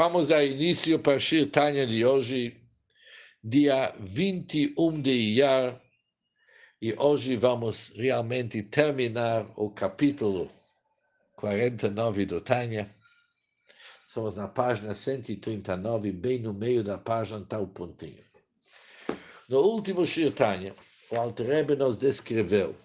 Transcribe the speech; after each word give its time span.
Vamos 0.00 0.30
ao 0.30 0.44
início 0.44 0.96
para 1.00 1.18
Shir 1.18 1.50
Tanya 1.50 1.84
de 1.84 2.04
hoje, 2.04 2.56
dia 3.42 3.92
21 3.98 5.02
de 5.02 5.10
Iyar, 5.10 5.82
e 6.80 6.94
hoje 6.96 7.34
vamos 7.34 7.90
realmente 7.96 8.62
terminar 8.62 9.50
o 9.56 9.70
capítulo 9.70 10.48
49 11.34 12.26
do 12.26 12.40
Tanya. 12.40 12.88
Estamos 14.06 14.36
na 14.36 14.46
página 14.46 14.94
139, 14.94 16.12
bem 16.12 16.42
no 16.42 16.54
meio 16.54 16.84
da 16.84 16.96
página 16.96 17.40
está 17.40 17.58
o 17.58 17.66
pontinho. 17.66 18.22
No 19.48 19.62
último 19.62 20.06
Shir 20.06 20.32
Tanya, 20.32 20.76
o 21.10 21.16
Alter 21.16 21.76
nos 21.76 21.98
descreveu 21.98 22.76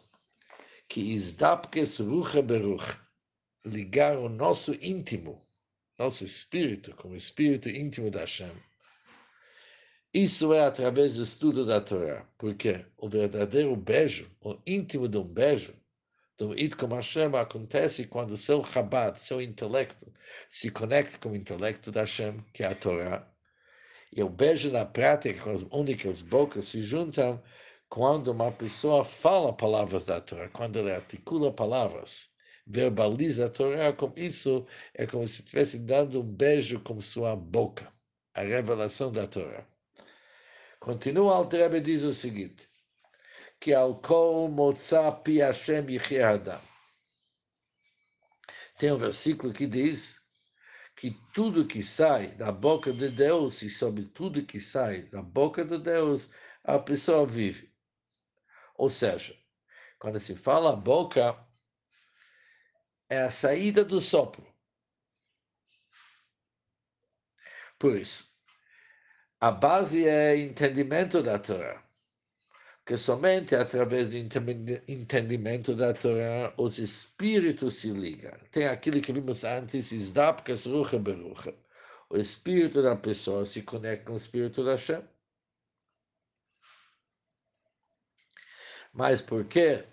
que 0.89 1.00
Isdapkes 1.00 2.00
Rucha 2.00 2.41
Beruch, 2.41 2.98
ligar 3.64 4.18
o 4.18 4.27
nosso 4.27 4.73
íntimo, 4.82 5.39
nosso 6.04 6.26
espírito, 6.26 6.94
com 6.96 7.10
o 7.10 7.16
espírito 7.16 7.70
íntimo 7.70 8.11
da 8.11 8.21
Hashem. 8.21 8.52
Isso 10.14 10.54
é 10.54 10.66
através 10.66 11.16
do 11.16 11.24
estudo 11.24 11.66
da 11.66 11.80
Torá, 11.80 12.28
porque 12.38 12.86
o 12.98 13.07
verdadeiro 13.07 13.74
beijo, 13.75 14.30
o 14.42 14.60
íntimo 14.68 15.08
de 15.08 15.18
um 15.18 15.24
beijo, 15.24 15.74
do 16.38 16.60
Id 16.60 16.75
com 16.75 16.88
Hashem, 16.88 17.34
acontece 17.36 18.06
quando 18.06 18.36
seu 18.36 18.61
Chabad, 18.66 19.18
seu 19.18 19.42
intelecto, 19.42 20.11
se 20.50 20.70
conecta 20.70 21.18
com 21.20 21.30
o 21.30 21.36
intelecto 21.36 21.89
da 21.89 22.02
Hashem, 22.02 22.44
que 22.54 22.64
é 22.64 22.68
a 22.68 22.75
Torá. 22.75 23.25
E 24.16 24.22
o 24.22 24.30
beijo 24.30 24.72
na 24.72 24.86
prática, 24.86 25.42
com 25.42 25.52
as 26.10 26.22
bocas 26.22 26.66
se 26.66 26.82
juntam 26.82 27.42
quando 27.88 28.28
uma 28.28 28.52
pessoa 28.52 29.06
fala 29.06 29.54
palavras 29.54 30.08
da 30.08 30.20
Torá, 30.20 30.50
quando 30.50 30.78
ele 30.80 30.92
articula 30.92 31.52
palavras 31.52 32.33
verbaliza 32.66 33.45
a 33.45 33.50
Torá, 33.50 33.94
com 33.94 34.14
isso 34.16 34.66
é 34.94 35.06
como 35.06 35.28
se 35.28 35.42
estivesse 35.42 35.80
dando 35.80 36.22
um 36.22 36.23
beijo 36.23 36.80
com 36.80 37.00
sua 37.02 37.36
boca, 37.36 37.92
a 38.34 38.42
revelação 38.42 39.12
da 39.12 39.28
Torá. 39.28 39.66
Continua 40.80 41.39
o 41.39 41.47
Rebbe 41.47 41.80
diz 41.80 42.03
o 42.03 42.14
seguinte, 42.14 42.67
que 43.59 43.73
al 43.73 44.02
kol 44.02 44.50
motza 44.50 45.11
pi 45.11 45.39
Hashem 45.39 45.86
adam. 46.22 46.59
Tem 48.77 48.92
um 48.92 48.98
versículo 48.98 49.53
que 49.53 49.66
diz 49.66 50.22
que 50.95 51.17
tudo 51.33 51.66
que 51.66 51.81
sai 51.81 52.36
da 52.36 52.52
boca 52.52 52.92
de 52.92 53.09
Deus 53.09 53.61
e 53.61 53.70
sobre 53.70 54.05
tudo 54.08 54.45
que 54.45 54.59
sai 54.59 55.03
da 55.03 55.22
boca 55.22 55.64
de 55.64 55.77
Deus, 55.77 56.30
a 56.64 56.77
pessoa 56.77 57.25
vive. 57.25 57.72
Ou 58.75 58.89
seja, 58.89 59.36
quando 60.00 60.20
se 60.20 60.36
fala 60.36 60.75
boca, 60.75 61.38
é 63.14 63.22
a 63.23 63.30
saída 63.30 63.86
do 63.86 64.02
sopro. 64.02 64.45
Por 67.78 67.95
isso, 67.97 68.33
a 69.39 69.52
base 69.52 70.08
é 70.08 70.38
entendimento 70.38 71.22
da 71.22 71.38
Torá. 71.38 71.83
Que 72.86 72.97
somente 72.97 73.55
através 73.55 74.09
do 74.09 74.17
entendimento 74.17 75.75
da 75.75 75.94
Torá 75.94 76.53
os 76.58 76.80
espíritos 76.80 77.75
se 77.75 77.92
ligam. 77.92 78.33
Tem 78.52 78.67
aquilo 78.67 79.02
que 79.02 79.14
vimos 79.14 79.44
antes, 79.44 79.92
Isdapkas 79.92 80.66
Rucha 80.66 81.00
Berucha. 81.00 81.53
O 82.09 82.17
espírito 82.17 82.81
da 82.81 82.95
pessoa 82.95 83.45
se 83.45 83.61
conecta 83.64 84.05
com 84.05 84.14
o 84.14 84.17
espírito 84.17 84.64
da 84.64 84.72
Hashem. 84.72 85.03
Mas 88.94 89.22
por 89.22 89.45
quê? 89.45 89.86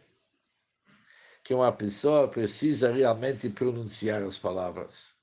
Que 1.51 1.55
uma 1.55 1.73
pessoa 1.73 2.29
precisa 2.29 2.93
realmente 2.93 3.51
pronunciar 3.51 4.23
as 4.23 4.39
palavras. 4.39 5.17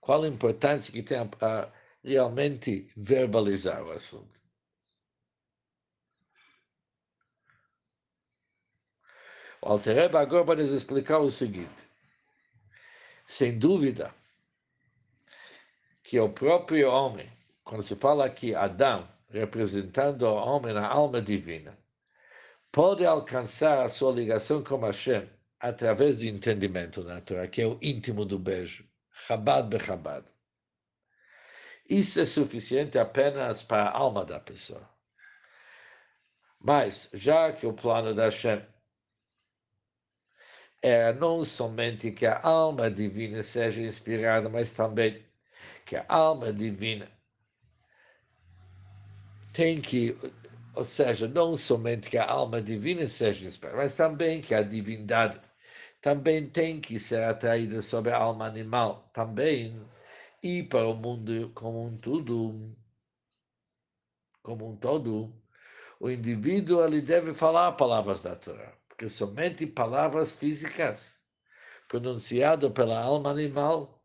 Qual 0.00 0.24
a 0.24 0.26
importância 0.26 0.92
que 0.92 1.04
tem 1.04 1.18
a, 1.18 1.72
realmente 2.02 2.90
verbalizar 2.96 3.80
o 3.84 3.92
assunto? 3.92 4.40
O 9.62 9.68
Altereba 9.68 10.18
agora 10.18 10.42
vai 10.42 10.56
nos 10.56 10.72
explicar 10.72 11.20
o 11.20 11.30
seguinte. 11.30 11.86
Sem 13.24 13.56
dúvida 13.56 14.12
que 16.02 16.18
o 16.18 16.28
próprio 16.28 16.90
homem, 16.90 17.30
quando 17.62 17.84
se 17.84 17.94
fala 17.94 18.26
aqui 18.26 18.52
Adão, 18.52 19.08
representando 19.28 20.22
o 20.22 20.34
homem 20.34 20.74
na 20.74 20.88
alma 20.88 21.22
divina, 21.22 21.83
pode 22.74 23.06
alcançar 23.06 23.84
a 23.84 23.88
sua 23.88 24.10
ligação 24.10 24.64
com 24.64 24.80
Hashem 24.80 25.30
através 25.60 26.18
do 26.18 26.24
entendimento 26.24 27.04
na 27.04 27.20
Torá, 27.20 27.46
que 27.46 27.62
é 27.62 27.66
o 27.66 27.78
íntimo 27.80 28.24
do 28.24 28.36
beijo. 28.36 28.84
Chabad 29.12 29.68
bechabad. 29.68 30.24
Isso 31.88 32.20
é 32.20 32.24
suficiente 32.24 32.98
apenas 32.98 33.62
para 33.62 33.84
a 33.84 33.96
alma 33.96 34.24
da 34.24 34.40
pessoa. 34.40 34.90
Mas, 36.58 37.08
já 37.12 37.52
que 37.52 37.64
o 37.64 37.72
plano 37.72 38.12
da 38.12 38.24
Hashem 38.24 38.66
é 40.82 41.12
não 41.12 41.44
somente 41.44 42.10
que 42.10 42.26
a 42.26 42.40
alma 42.42 42.90
divina 42.90 43.44
seja 43.44 43.82
inspirada, 43.82 44.48
mas 44.48 44.72
também 44.72 45.24
que 45.86 45.94
a 45.94 46.04
alma 46.08 46.52
divina 46.52 47.08
tem 49.52 49.80
que 49.80 50.18
ou 50.76 50.84
seja, 50.84 51.28
não 51.28 51.56
somente 51.56 52.10
que 52.10 52.18
a 52.18 52.28
alma 52.30 52.60
divina 52.60 53.06
seja 53.06 53.44
inspirada, 53.46 53.78
mas 53.78 53.96
também 53.96 54.40
que 54.40 54.54
a 54.54 54.62
divindade 54.62 55.40
também 56.00 56.46
tem 56.48 56.80
que 56.80 56.98
ser 56.98 57.22
atraída 57.24 57.80
sobre 57.82 58.12
a 58.12 58.18
alma 58.18 58.46
animal, 58.46 59.08
também, 59.12 59.80
e 60.42 60.62
para 60.62 60.86
o 60.88 60.94
mundo 60.94 61.50
como 61.54 61.84
um 61.86 61.96
todo. 61.96 62.72
Como 64.42 64.70
um 64.70 64.76
todo, 64.76 65.32
o 65.98 66.10
indivíduo 66.10 66.84
ele 66.84 67.00
deve 67.00 67.32
falar 67.34 67.72
palavras 67.72 68.20
da 68.22 68.36
Torá, 68.36 68.76
porque 68.88 69.08
somente 69.08 69.66
palavras 69.66 70.32
físicas 70.34 71.20
pronunciadas 71.88 72.70
pela 72.72 73.00
alma 73.00 73.30
animal 73.30 74.04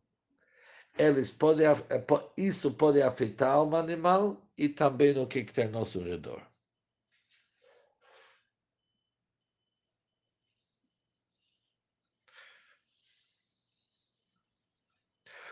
eles 0.99 1.31
podem, 1.31 1.65
é, 1.65 1.75
isso 2.37 2.73
pode 2.73 3.01
afetar 3.01 3.49
a 3.49 3.53
alma 3.53 3.79
animal 3.79 4.45
e 4.57 4.67
também 4.67 5.17
o 5.17 5.25
que 5.27 5.39
está 5.39 5.63
ao 5.63 5.69
nosso 5.69 6.03
redor. 6.03 6.48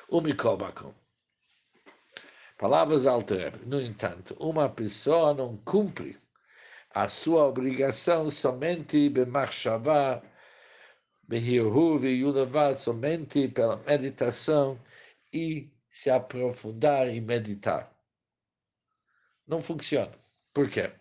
O 0.10 0.22
Mikobakum. 0.22 0.94
Palavras 2.58 3.06
alter. 3.06 3.54
No 3.68 3.80
entanto, 3.82 4.36
uma 4.40 4.70
pessoa 4.70 5.34
não 5.34 5.58
cumpre 5.58 6.18
a 6.90 7.08
sua 7.08 7.46
obrigação 7.46 8.32
somente 8.32 9.10
bemachshavá, 9.10 10.22
behirhu 11.28 12.00
veyulevad, 12.00 12.76
somente 12.76 13.48
pela 13.50 13.78
meditação 13.78 14.80
e 15.32 15.70
se 15.90 16.10
aprofundar 16.10 17.14
e 17.14 17.22
meditar. 17.22 17.92
Não 19.46 19.62
funciona. 19.62 20.12
Por 20.54 20.70
quê? 20.70 20.92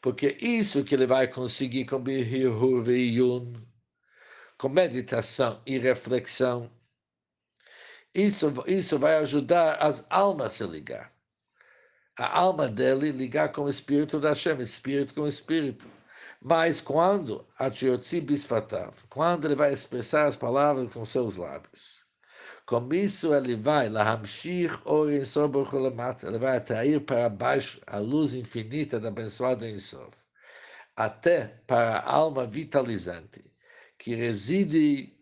Porque 0.00 0.36
isso 0.40 0.84
que 0.84 0.94
ele 0.94 1.06
vai 1.06 1.28
conseguir 1.28 1.84
com 1.84 2.00
Bihur 2.00 2.88
Yun, 2.88 3.54
com 4.58 4.68
meditação 4.68 5.60
e 5.66 5.78
reflexão, 5.78 6.70
isso, 8.14 8.52
isso 8.66 8.98
vai 8.98 9.16
ajudar 9.18 9.74
as 9.74 10.04
almas 10.10 10.52
a 10.52 10.54
se 10.56 10.64
ligar. 10.64 11.12
A 12.18 12.38
alma 12.38 12.68
dele 12.68 13.12
ligar 13.12 13.52
com 13.52 13.62
o 13.62 13.68
espírito 13.68 14.18
da 14.18 14.30
Hashem, 14.30 14.60
espírito 14.60 15.14
com 15.14 15.26
espírito. 15.26 15.88
Mas 16.42 16.80
quando, 16.80 17.46
a 17.58 17.68
Bisfatav, 17.68 18.94
quando 19.08 19.44
ele 19.44 19.54
vai 19.54 19.72
expressar 19.72 20.26
as 20.26 20.36
palavras 20.36 20.92
com 20.92 21.04
seus 21.04 21.36
lábios, 21.36 22.06
com 22.70 22.94
isso 22.94 23.34
ele 23.34 23.56
vai, 23.56 23.88
ele 23.88 23.98
vai 26.38 26.56
atrair 26.56 27.04
para 27.04 27.28
baixo 27.28 27.80
a 27.84 27.98
luz 27.98 28.32
infinita 28.32 29.00
da 29.00 29.08
abençoada 29.08 29.68
Ensof, 29.68 30.16
até 30.94 31.48
para 31.66 31.98
a 31.98 32.08
alma 32.08 32.46
vitalizante, 32.46 33.42
que 33.98 34.14
reside 34.14 35.12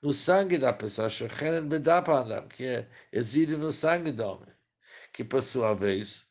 no 0.00 0.14
sangue 0.14 0.56
da 0.56 0.72
pessoa, 0.72 1.10
que 2.48 2.86
reside 3.12 3.58
no 3.58 3.70
sangue 3.70 4.10
do 4.10 4.24
homem, 4.24 4.54
que 5.12 5.22
por 5.22 5.42
sua 5.42 5.74
vez 5.74 6.30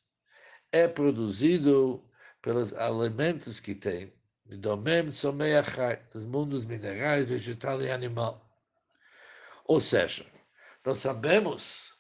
é 0.71 0.87
produzido 0.87 2.03
pelos 2.41 2.73
alimentos 2.73 3.59
que 3.59 3.75
tem, 3.75 4.11
dos 6.11 6.25
mundos 6.25 6.65
minerais, 6.65 7.29
vegetal 7.29 7.79
e 7.83 7.91
animal. 7.91 8.43
Ou 9.65 9.79
seja, 9.79 10.25
nós 10.85 10.99
sabemos 10.99 11.93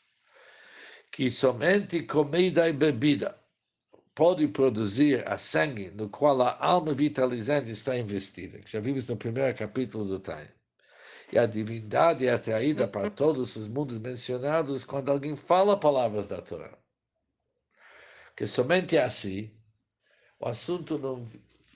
que 1.11 1.29
somente 1.29 2.03
comida 2.03 2.67
e 2.67 2.73
bebida 2.73 3.39
pode 4.15 4.47
produzir 4.47 5.27
a 5.27 5.37
sangue 5.37 5.89
no 5.91 6.09
qual 6.09 6.41
a 6.41 6.57
alma 6.63 6.93
vitalizante 6.93 7.71
está 7.71 7.97
investida, 7.97 8.59
que 8.59 8.71
já 8.71 8.79
vimos 8.79 9.07
no 9.07 9.17
primeiro 9.17 9.55
capítulo 9.57 10.05
do 10.05 10.19
Tânia. 10.19 10.53
E 11.31 11.37
a 11.37 11.45
divindade 11.45 12.27
é 12.27 12.33
atraída 12.33 12.87
para 12.87 13.09
todos 13.09 13.55
os 13.55 13.67
mundos 13.67 13.97
mencionados 13.97 14.83
quando 14.85 15.11
alguém 15.11 15.35
fala 15.35 15.79
palavras 15.79 16.27
da 16.27 16.41
Torá. 16.41 16.77
Que 18.35 18.45
somente 18.45 18.97
assim 18.97 19.51
o 20.39 20.47
assunto 20.47 20.97
não, 20.99 21.23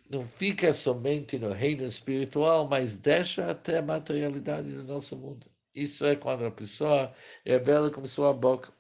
não 0.10 0.28
fica 0.28 0.74
somente 0.74 1.40
no 1.40 1.52
reino 1.54 1.84
espiritual, 1.84 2.68
mas 2.68 2.98
deixa 2.98 3.50
até 3.50 3.78
a 3.78 3.82
materialidade 3.82 4.72
do 4.72 4.84
nosso 4.84 5.16
mundo. 5.16 5.50
Isso 5.78 6.06
é 6.08 6.16
quando 6.16 6.44
a 6.44 6.52
pessoa 6.52 7.14
revela 7.46 7.92
com 7.92 8.04
sua 8.08 8.34
boca. 8.34 8.74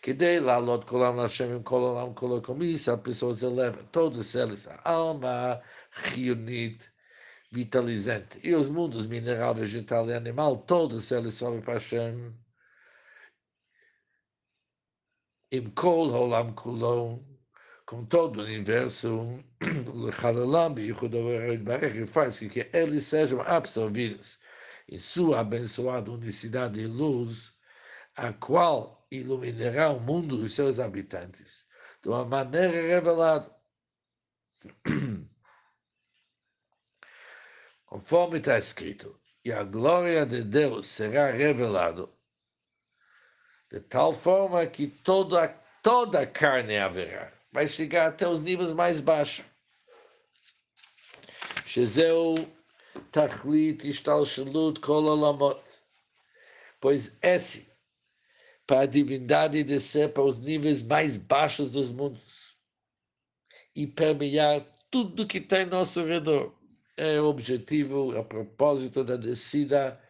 Que 0.00 0.12
de 0.14 0.38
lá, 0.38 0.58
Lot 0.58 0.86
Kolam 0.86 1.16
Hashem 1.16 1.60
Kolam 1.62 2.14
Kolam 2.14 2.62
isso, 2.62 2.92
a 2.92 2.98
pessoa 2.98 3.34
se 3.34 3.44
eleva, 3.46 3.82
todos 3.90 4.34
eles, 4.36 4.68
a 4.68 4.80
alma 4.84 5.60
reunida, 5.90 6.84
vitalizante. 7.50 8.38
E 8.44 8.54
os 8.54 8.68
mundos 8.68 9.06
mineral, 9.08 9.56
vegetal 9.56 10.08
e 10.08 10.14
animal, 10.14 10.58
todos 10.58 11.10
eles 11.10 11.34
sobem 11.34 11.60
para 11.60 11.74
Hashem. 11.74 12.32
Im 15.50 15.70
Kol 15.70 16.10
Holam 16.12 16.54
Kulon, 16.54 17.18
com 17.86 18.04
todo 18.04 18.38
o 18.38 18.44
universo, 18.44 19.42
e 22.02 22.06
faz 22.06 22.38
com 22.38 22.48
que 22.48 22.70
eles 22.72 23.04
sejam 23.04 23.40
absorvidos 23.42 24.38
em 24.88 24.98
sua 24.98 25.40
abençoada 25.40 26.10
unicidade 26.10 26.80
e 26.80 26.86
luz, 26.86 27.54
a 28.14 28.32
qual 28.32 29.06
iluminará 29.10 29.90
o 29.90 30.00
mundo 30.00 30.44
e 30.44 30.48
seus 30.48 30.78
habitantes 30.78 31.66
de 32.02 32.08
uma 32.08 32.24
maneira 32.24 32.80
revelada. 32.80 33.54
Conforme 37.84 38.38
está 38.38 38.58
escrito, 38.58 39.20
e 39.44 39.52
a 39.52 39.62
glória 39.62 40.26
de 40.26 40.42
Deus 40.42 40.86
será 40.86 41.30
revelada 41.30 42.08
de 43.70 43.80
tal 43.80 44.14
forma 44.14 44.66
que 44.66 44.86
toda, 44.86 45.48
toda 45.82 46.20
a 46.20 46.26
carne 46.26 46.78
haverá 46.78 47.32
vai 47.52 47.66
chegar 47.66 48.08
até 48.08 48.28
os 48.28 48.42
níveis 48.42 48.72
mais 48.72 49.00
baixos. 49.00 49.44
Shezeu 51.64 52.34
Tachlit 53.12 53.84
Ishtalshalut 53.84 54.80
Kol 54.80 55.62
Pois 56.80 57.18
é, 57.22 57.34
esse, 57.36 57.72
para 58.66 58.80
a 58.80 58.86
divindade 58.86 59.62
descer 59.62 60.12
para 60.12 60.24
os 60.24 60.40
níveis 60.40 60.82
mais 60.82 61.16
baixos 61.16 61.72
dos 61.72 61.90
mundos 61.90 62.56
e 63.74 63.86
permear 63.86 64.66
tudo 64.90 65.26
que 65.26 65.38
está 65.38 65.62
em 65.62 65.66
nosso 65.66 66.04
redor. 66.04 66.54
É 66.96 67.20
o 67.20 67.26
objetivo, 67.26 68.14
é 68.14 68.20
a 68.20 68.24
propósito 68.24 69.04
da 69.04 69.16
descida, 69.16 70.00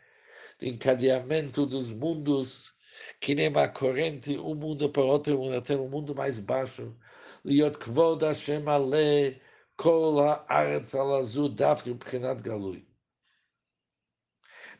do 0.59 0.67
encadeamento 0.67 1.67
dos 1.67 1.91
mundos, 1.91 2.73
que 3.21 3.35
nem 3.35 3.49
uma 3.49 3.69
corrente, 3.69 4.39
um 4.39 4.55
mundo 4.55 4.89
para 4.89 5.03
outro 5.03 5.37
mundo, 5.37 5.57
até 5.57 5.77
um 5.77 5.89
mundo 5.89 6.15
mais 6.15 6.39
baixo. 6.39 6.97
Liot 7.45 7.79
kvod 7.79 8.25
Hashem 8.25 8.69
ale, 8.69 9.41
Kol 9.77 10.21
ha'aretz 10.21 10.95
alazu 10.95 11.49
dafke 11.49 11.95
b'chinat 11.95 12.43
galui. 12.43 12.87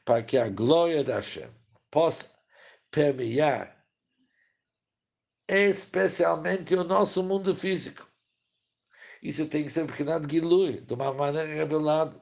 Para 0.05 0.23
que 0.23 0.39
a 0.39 0.49
glória 0.49 1.05
da 1.05 1.17
Hashem 1.17 1.51
possa 1.91 2.31
permear 2.91 3.77
especialmente 5.49 6.75
o 6.75 6.85
nosso 6.85 7.23
mundo 7.23 7.55
físico. 7.55 8.07
Isso 9.23 9.47
tem 9.49 9.65
que 9.65 9.71
ser 9.71 9.87
b'chinat 9.87 10.27
Galui, 10.27 10.81
de 10.81 10.95
uma 10.95 11.13
maneira 11.13 11.53
revelada. 11.53 12.21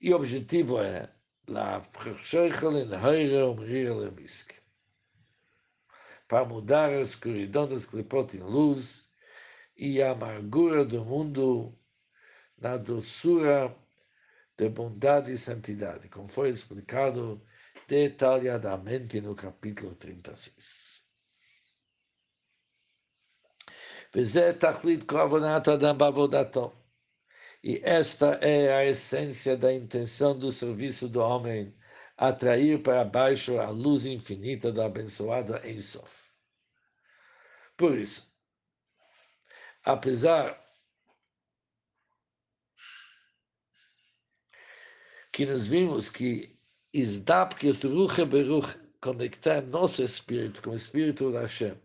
E 0.00 0.12
o 0.12 0.16
objetivo 0.16 0.80
é 0.80 1.08
para 6.28 6.44
mudar 6.44 6.90
a 6.90 7.00
escuridão 7.00 7.68
das 7.68 7.84
clipotes 7.84 8.34
em 8.36 8.42
luz 8.42 9.08
e 9.76 10.02
a 10.02 10.12
amargura 10.12 10.84
do 10.84 11.04
mundo 11.04 11.78
na 12.58 12.76
doçura 12.76 13.74
de 14.56 14.68
bondade 14.68 15.32
e 15.32 15.38
santidade, 15.38 16.08
como 16.08 16.28
foi 16.28 16.50
explicado 16.50 17.42
detalhadamente 17.88 19.20
no 19.20 19.34
capítulo 19.34 19.94
36. 19.94 21.02
E 27.64 27.80
esta 27.82 28.32
é 28.42 28.74
a 28.74 28.84
essência 28.84 29.56
da 29.56 29.72
intenção 29.72 30.38
do 30.38 30.52
serviço 30.52 31.08
do 31.08 31.20
homem, 31.20 31.74
atrair 32.16 32.82
para 32.82 33.04
baixo 33.04 33.58
a 33.58 33.70
luz 33.70 34.04
infinita 34.04 34.70
do 34.70 34.82
abençoado 34.82 35.56
Ensof. 35.66 36.30
Por 37.76 37.96
isso, 37.98 38.31
apesar 39.84 40.60
que 45.32 45.46
nós 45.46 45.66
vimos 45.66 46.10
que 46.10 46.58
Isdap, 46.92 47.56
que 47.56 47.68
o 47.68 47.72
Ruch 47.72 48.24
Beruch, 48.24 48.78
conectar 49.00 49.62
nosso 49.62 50.02
espírito 50.02 50.62
com 50.62 50.70
o 50.70 50.74
espírito 50.76 51.32
da 51.32 51.40
Hashem, 51.40 51.80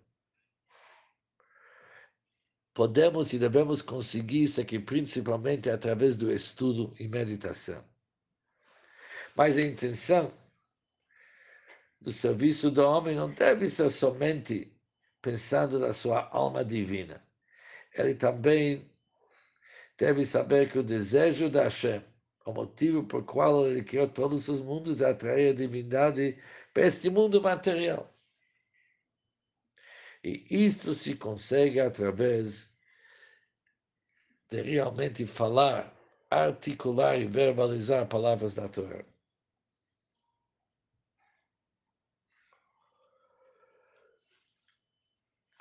podemos 2.74 3.34
e 3.34 3.40
devemos 3.40 3.82
conseguir 3.82 4.44
isso 4.44 4.62
aqui 4.62 4.78
principalmente 4.78 5.70
através 5.70 6.18
do 6.18 6.32
estudo 6.32 6.94
e 7.00 7.08
meditação. 7.08 7.84
Mas 9.36 9.58
a 9.58 9.62
intenção 9.62 10.32
do 12.00 12.12
serviço 12.12 12.70
do 12.70 12.84
homem 12.84 13.16
não 13.16 13.32
deve 13.34 13.70
ser 13.70 13.90
somente 13.90 14.72
pensando 15.22 15.80
na 15.80 15.94
sua 15.94 16.28
alma 16.30 16.64
divina. 16.64 17.27
Ele 17.98 18.14
também 18.14 18.90
deve 19.98 20.24
saber 20.24 20.72
que 20.72 20.78
o 20.80 20.84
desejo 20.84 21.50
da 21.50 21.64
Hashem, 21.64 22.04
o 22.46 22.54
motivo 22.54 23.04
por 23.04 23.26
qual 23.26 23.68
ele 23.68 23.84
criou 23.84 24.08
todos 24.08 24.48
os 24.48 24.60
mundos, 24.60 25.02
é 25.02 25.10
atrair 25.10 25.50
a 25.50 25.56
divindade 25.56 26.38
para 26.74 26.86
este 26.86 27.10
mundo 27.10 27.42
material. 27.42 28.14
E 30.24 30.46
isto 30.50 30.94
se 30.94 31.16
consegue 31.16 31.80
através 31.80 32.70
de 34.50 34.62
realmente 34.62 35.26
falar, 35.26 35.94
articular 36.30 37.20
e 37.20 37.26
verbalizar 37.26 38.08
palavras 38.08 38.54
Torá. 38.54 39.04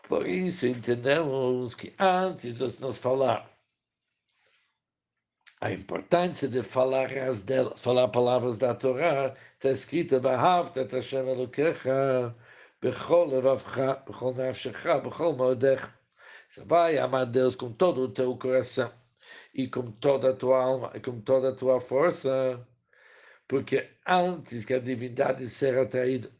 Por 0.08 0.26
isso, 0.28 0.66
entendemos 0.68 1.74
que 1.74 1.92
antes 1.98 2.58
de 2.58 2.80
nos 2.80 2.98
falar 2.98 3.50
a 5.60 5.72
importância 5.72 6.46
de 6.48 6.62
falar 6.62 7.10
as 7.12 7.42
delas, 7.42 7.80
falar 7.80 8.08
palavras 8.08 8.58
da 8.58 8.74
Torá, 8.74 9.34
está 9.54 9.70
escrito, 9.70 10.20
Vahavta 10.20 10.86
Hashem 10.86 11.28
Elokecha, 11.28 12.34
bechol 12.80 13.26
levavcha, 13.26 14.02
bechol 14.06 14.34
nafshecha, 14.34 15.00
bechol 15.00 15.34
moedecha. 15.34 15.92
Você 16.48 16.62
vai 16.64 16.98
amar 16.98 17.26
Deus 17.26 17.56
com 17.56 17.72
todo 17.72 18.02
o 18.02 18.08
teu 18.08 18.36
coração 18.36 18.92
e 19.54 19.68
com 19.68 19.90
toda 19.90 20.30
a 20.30 20.36
tua 20.36 20.62
alma 20.62 20.92
e 20.94 21.00
com 21.00 21.20
toda 21.20 21.48
a 21.50 21.54
tua 21.54 21.80
força, 21.80 22.64
porque 23.48 23.90
antes 24.06 24.64
que 24.64 24.74
a 24.74 24.78
divindade 24.78 25.48
seja 25.48 25.82
atraída 25.82 26.30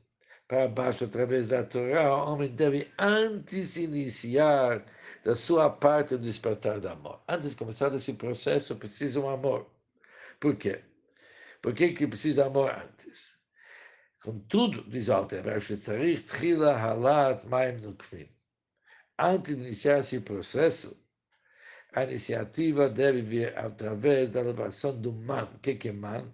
para 0.49 0.69
baixo 0.69 1.05
através 1.05 1.49
da 1.49 1.65
Torá, 1.65 2.15
o 2.15 2.33
homem 2.33 2.49
deve 2.49 2.88
antes 2.99 3.76
iniciar 3.76 4.85
da 5.25 5.35
sua 5.35 5.69
parte 5.69 6.15
o 6.15 6.19
despertar 6.19 6.79
do 6.79 6.88
amor. 6.88 7.21
Antes 7.29 7.50
de 7.50 7.57
começar 7.57 7.93
esse 7.95 8.12
processo, 8.12 8.76
precisa 8.76 9.21
um 9.21 9.29
amor. 9.29 9.69
Por 10.38 10.55
quê? 10.57 10.83
Por 11.61 11.75
que, 11.75 11.93
que 11.93 12.07
precisa 12.07 12.47
amor 12.47 12.71
antes? 12.71 13.37
Contudo, 14.23 14.88
diz 14.88 15.09
o 15.09 15.15
Alter 15.15 15.43
Antes 19.19 19.57
de 19.57 19.62
iniciar 19.62 19.99
esse 19.99 20.21
processo, 20.21 20.97
a 21.93 22.05
iniciativa 22.05 22.88
deve 22.88 23.23
vir 23.23 23.57
através 23.59 24.31
da 24.31 24.41
elevação 24.41 25.00
do 25.00 25.12
man. 25.12 25.49
O 25.55 25.59
que 25.59 25.88
é 25.88 25.93
man? 25.93 26.33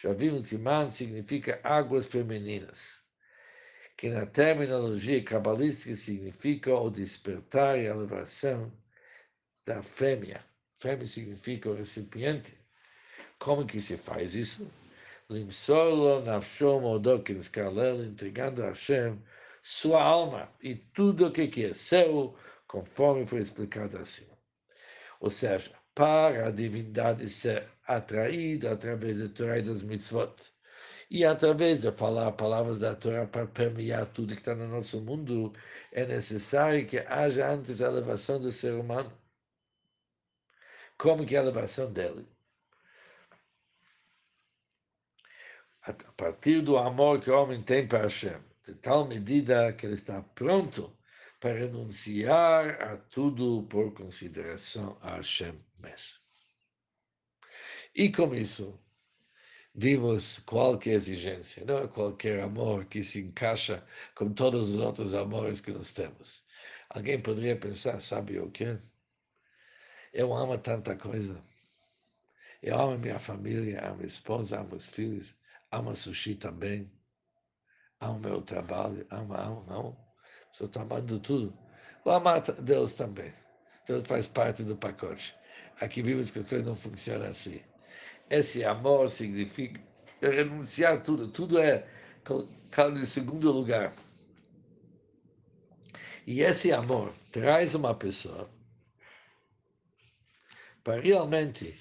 Já 0.00 0.12
vimos 0.12 0.48
que 0.48 0.58
man 0.58 0.88
significa 0.88 1.60
águas 1.64 2.06
femininas 2.06 3.01
que 4.02 4.08
na 4.08 4.26
terminologia 4.26 5.22
cabalística 5.22 5.94
significa 5.94 6.74
o 6.74 6.90
despertar 6.90 7.78
e 7.78 7.86
a 7.86 7.90
elevação 7.90 8.72
da 9.64 9.80
fêmea. 9.80 10.44
Fêmea 10.80 11.06
significa 11.06 11.70
o 11.70 11.74
recipiente. 11.74 12.58
Como 13.38 13.64
que 13.64 13.80
se 13.80 13.96
faz 13.96 14.34
isso? 14.34 14.68
Limsolo 15.30 16.20
nafshom 16.24 16.82
odokin 16.82 17.36
skalel, 17.36 18.04
entregando 18.04 18.64
a 18.64 18.70
Hashem 18.70 19.22
sua 19.62 20.02
alma 20.02 20.52
e 20.60 20.74
tudo 20.74 21.28
o 21.28 21.30
que 21.30 21.64
é 21.64 21.72
seu, 21.72 22.36
conforme 22.66 23.24
foi 23.24 23.38
explicado 23.38 23.98
assim. 23.98 24.26
Ou 25.20 25.30
seja, 25.30 25.70
para 25.94 26.48
a 26.48 26.50
divindade 26.50 27.30
ser 27.30 27.68
atraída 27.86 28.72
através 28.72 29.20
da 29.20 29.28
Torá 29.28 29.58
e 29.60 29.62
das 29.62 29.84
mitzvot, 29.84 30.51
e 31.12 31.26
através 31.26 31.82
de 31.82 31.92
falar 31.92 32.32
palavras 32.32 32.78
da 32.78 32.94
Torá 32.96 33.26
para 33.26 33.46
permear 33.46 34.06
tudo 34.06 34.32
que 34.32 34.40
está 34.40 34.54
no 34.54 34.66
nosso 34.66 34.98
mundo, 34.98 35.52
é 35.92 36.06
necessário 36.06 36.86
que 36.86 37.00
haja 37.00 37.50
antes 37.50 37.82
a 37.82 37.88
elevação 37.88 38.40
do 38.40 38.50
ser 38.50 38.72
humano. 38.72 39.12
Como 40.96 41.26
que 41.26 41.36
é 41.36 41.38
a 41.38 41.42
elevação 41.42 41.92
dele? 41.92 42.26
A 45.82 45.92
partir 45.92 46.62
do 46.62 46.78
amor 46.78 47.20
que 47.20 47.30
o 47.30 47.38
homem 47.38 47.60
tem 47.60 47.86
para 47.86 48.04
Hashem, 48.04 48.40
de 48.66 48.74
tal 48.76 49.06
medida 49.06 49.70
que 49.74 49.84
ele 49.84 49.94
está 49.94 50.22
pronto 50.22 50.96
para 51.38 51.52
renunciar 51.52 52.80
a 52.80 52.96
tudo 52.96 53.64
por 53.64 53.92
consideração 53.92 54.96
a 55.02 55.16
Hashem 55.16 55.62
mesmo. 55.78 56.18
E 57.94 58.10
com 58.10 58.34
isso, 58.34 58.80
vimos 59.74 60.38
qualquer 60.40 60.92
exigência, 60.92 61.64
não 61.64 61.78
é 61.78 61.88
qualquer 61.88 62.42
amor 62.42 62.84
que 62.84 63.02
se 63.02 63.20
encaixa 63.20 63.84
com 64.14 64.32
todos 64.32 64.72
os 64.72 64.78
outros 64.78 65.14
amores 65.14 65.60
que 65.60 65.72
nós 65.72 65.92
temos. 65.92 66.44
Alguém 66.90 67.20
poderia 67.20 67.58
pensar, 67.58 68.00
sabe 68.00 68.38
o 68.38 68.50
quê? 68.50 68.78
Eu 70.12 70.34
amo 70.34 70.58
tanta 70.58 70.94
coisa. 70.96 71.42
Eu 72.62 72.78
amo 72.78 72.98
minha 72.98 73.18
família, 73.18 73.80
amo 73.84 73.96
minha 73.96 74.06
esposa, 74.06 74.60
amo 74.60 74.70
meus 74.70 74.88
filhos, 74.88 75.36
amo 75.70 75.96
sushi 75.96 76.34
também, 76.34 76.90
amo 77.98 78.18
meu 78.18 78.42
trabalho, 78.42 79.06
amo, 79.10 79.34
amo, 79.34 79.64
não. 79.66 80.12
Estou 80.52 80.82
amando 80.82 81.18
tudo. 81.18 81.56
Vou 82.04 82.12
amar 82.12 82.42
Deus 82.42 82.92
também. 82.94 83.32
Deus 83.86 84.06
faz 84.06 84.26
parte 84.26 84.62
do 84.62 84.76
pacote. 84.76 85.34
Aqui 85.80 86.02
vimos 86.02 86.30
que 86.30 86.40
as 86.40 86.48
coisas 86.48 86.66
não 86.66 86.76
funcionam 86.76 87.26
assim. 87.26 87.62
Esse 88.32 88.64
amor 88.64 89.10
significa 89.10 89.78
renunciar 90.22 90.94
a 90.94 90.96
tudo. 90.96 91.28
Tudo 91.28 91.58
é 91.58 91.86
colocado 92.24 92.98
em 92.98 93.04
segundo 93.04 93.52
lugar. 93.52 93.92
E 96.26 96.40
esse 96.40 96.72
amor 96.72 97.12
traz 97.30 97.74
uma 97.74 97.94
pessoa 97.94 98.48
para 100.82 100.98
realmente 100.98 101.78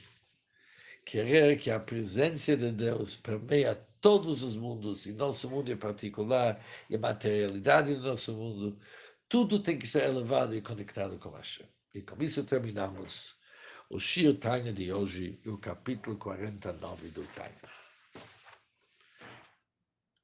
querer 1.05 1.57
que 1.57 1.71
a 1.71 1.79
presença 1.79 2.57
de 2.57 2.69
Deus 2.69 3.15
permeia 3.15 3.73
todos 4.01 4.43
os 4.43 4.57
mundos, 4.57 5.05
e 5.05 5.13
nosso 5.13 5.49
mundo 5.49 5.71
em 5.71 5.77
particular, 5.77 6.61
e 6.89 6.97
a 6.97 6.99
materialidade 6.99 7.95
do 7.95 8.01
nosso 8.01 8.33
mundo, 8.33 8.77
tudo 9.29 9.57
tem 9.63 9.77
que 9.77 9.87
ser 9.87 10.03
elevado 10.03 10.53
e 10.53 10.61
conectado 10.61 11.17
com 11.17 11.29
Hashem. 11.29 11.65
E 11.95 12.01
com 12.01 12.21
isso 12.21 12.43
terminamos 12.43 13.40
o 13.91 13.99
Shir 13.99 14.37
Tanya 14.39 14.71
de 14.71 14.91
hoje 14.91 15.37
e 15.45 15.49
o 15.49 15.57
capítulo 15.57 16.15
49 16.15 17.09
do 17.09 17.23
Tanya. 17.35 17.80